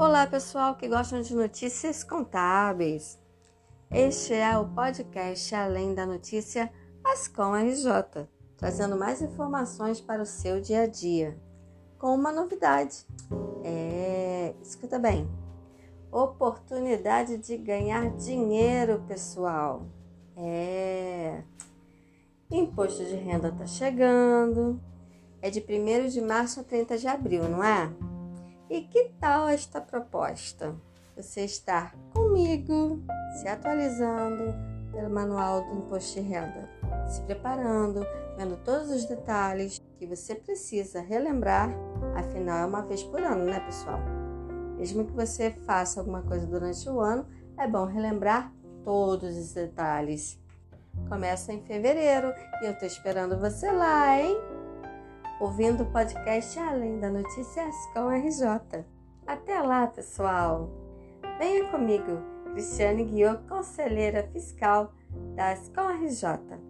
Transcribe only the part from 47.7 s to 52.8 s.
relembrar todos os detalhes. Começa em fevereiro e eu